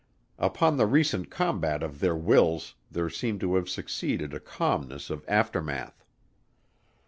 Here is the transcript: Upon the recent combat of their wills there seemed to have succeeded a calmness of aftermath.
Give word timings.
Upon 0.39 0.77
the 0.77 0.87
recent 0.87 1.29
combat 1.29 1.83
of 1.83 1.99
their 1.99 2.15
wills 2.15 2.73
there 2.89 3.07
seemed 3.07 3.39
to 3.41 3.53
have 3.53 3.69
succeeded 3.69 4.33
a 4.33 4.39
calmness 4.39 5.11
of 5.11 5.23
aftermath. 5.27 6.03